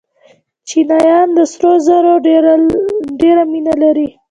[0.67, 2.13] چینایان د سرو زرو
[3.21, 4.07] ډېره مینه لري.